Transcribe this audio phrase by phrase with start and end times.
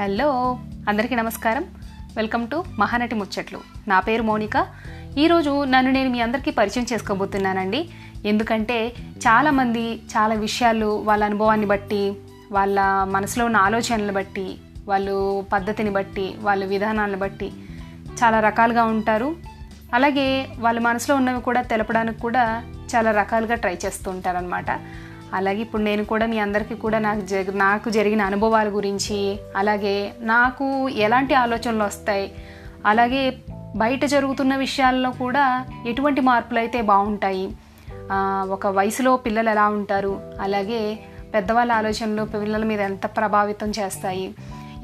[0.00, 1.64] Hello అందరికీ నమస్కారం.
[2.16, 3.60] Welcome to Mahanati ముచ్చట్లు.
[3.88, 4.66] నా పేరు మౌనిక.
[5.18, 7.88] ఈరోజు నన్ను నేను మీ అందరికీ పరిచయం చేసుకోబోతున్నానండి.
[8.24, 8.92] ఎందుకంటే
[9.26, 12.14] చాలామంది చాలా విషయాలు వాళ్ళ అనుభవాన్ని బట్టి
[12.52, 14.58] వాళ్ళ మనసులో ఉన్న ఆలోచనలు బట్టి
[14.88, 17.52] వాళ్ళు పద్ధతిని బట్టి వాళ్ళ విధానాలను బట్టి
[18.24, 19.36] చాలా రకాలుగా ఉంటారు.
[19.94, 22.64] అలాగే వాళ్ళ మనసులో ఉన్నవి కూడా తెలపడానికి కూడా
[22.96, 24.70] చాలా రకాలుగా ట్రై చేస్తూ ఉంటారనమాట
[25.34, 30.88] అలాగే ఇప్పుడు నేను కూడా మీ అందరికీ కూడా నాకు జ నాకు జరిగిన అనుభవాల గురించి అలాగే నాకు
[30.88, 32.32] ఎలాంటి ఆలోచనలు వస్తాయి
[32.86, 33.36] అలాగే
[33.76, 37.50] బయట జరుగుతున్న విషయాల్లో కూడా ఎటువంటి మార్పులు అయితే బాగుంటాయి
[38.50, 40.98] ఒక వయసులో పిల్లలు ఎలా ఉంటారు అలాగే
[41.34, 44.34] పెద్దవాళ్ళ ఆలోచనలు పిల్లల మీద ఎంత ప్రభావితం చేస్తాయి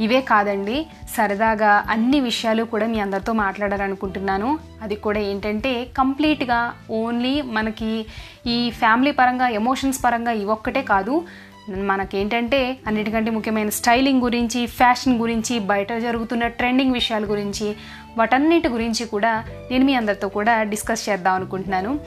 [0.01, 0.87] ఇవే కాదండి
[1.17, 4.59] సరదాగా అన్ని విషయాలు కూడా మీ అందరితో మాట్లాడాలనుకుంటున్నాను.
[4.83, 8.07] అది కూడా ఏంటంటే కంప్లీట్గా ఓన్లీ మనకి
[8.47, 11.25] ఈ ఫ్యామిలీ పరంగా ఎమోషన్స్ పరంగా ఇవొక్కటే కాదు.
[11.71, 17.77] మనకేంటంటే అన్నిటికంటే ముఖ్యమైన స్టైలింగ్ గురించి ఫ్యాషన్ గురించి బయట జరుగుతున్న ట్రెండింగ్ విషయాల గురించి
[18.19, 22.01] వాటన్నిటి గురించి కూడా నేను మీ అందరితో కూడా డిస్కస్ చేద్దాం అనుకుంటున్నాను.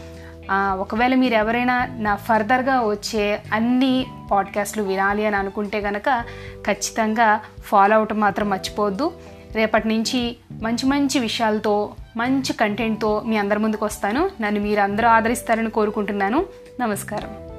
[0.52, 6.24] ఒకవేళ మీరు ఎవరైనా నా ఫర్దర్గా వచ్చే అన్ని పాడ్కాస్ట్లు వినాలి అని అనుకుంటే కనుక
[6.68, 9.12] ఖచ్చితంగా ఫాలో అవటం మాత్రం మర్చిపోవద్దు.
[9.56, 14.30] రేపటి నుంచి మంచి మంచి విషయాలతో మంచి కంటెంట్తో మీ అందరి ముందుకు వస్తాను.
[14.42, 16.46] నన్ను మీరు అందరూ ఆదరిస్తారని కోరుకుంటున్నాను.
[16.80, 17.50] నమస్కారం.